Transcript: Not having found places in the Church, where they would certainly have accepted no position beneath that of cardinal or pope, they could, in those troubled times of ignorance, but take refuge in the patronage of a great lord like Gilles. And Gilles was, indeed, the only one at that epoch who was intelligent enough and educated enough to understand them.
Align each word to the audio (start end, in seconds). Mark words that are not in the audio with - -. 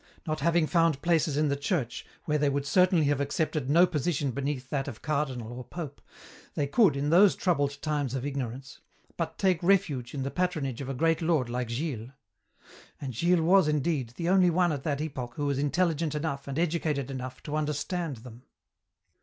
Not 0.25 0.39
having 0.39 0.65
found 0.65 1.03
places 1.03 1.37
in 1.37 1.49
the 1.49 1.55
Church, 1.55 2.07
where 2.25 2.39
they 2.39 2.49
would 2.49 2.65
certainly 2.65 3.05
have 3.05 3.21
accepted 3.21 3.69
no 3.69 3.85
position 3.85 4.31
beneath 4.31 4.71
that 4.71 4.87
of 4.87 5.03
cardinal 5.03 5.53
or 5.53 5.63
pope, 5.63 6.01
they 6.55 6.65
could, 6.65 6.95
in 6.97 7.11
those 7.11 7.35
troubled 7.35 7.79
times 7.83 8.15
of 8.15 8.25
ignorance, 8.25 8.79
but 9.15 9.37
take 9.37 9.61
refuge 9.61 10.15
in 10.15 10.23
the 10.23 10.31
patronage 10.31 10.81
of 10.81 10.89
a 10.89 10.95
great 10.95 11.21
lord 11.21 11.49
like 11.51 11.69
Gilles. 11.69 12.13
And 12.99 13.15
Gilles 13.15 13.43
was, 13.43 13.67
indeed, 13.67 14.13
the 14.15 14.27
only 14.29 14.49
one 14.49 14.71
at 14.71 14.81
that 14.85 15.01
epoch 15.01 15.33
who 15.35 15.45
was 15.45 15.59
intelligent 15.59 16.15
enough 16.15 16.47
and 16.47 16.57
educated 16.57 17.11
enough 17.11 17.43
to 17.43 17.55
understand 17.55 18.17
them. 18.25 18.41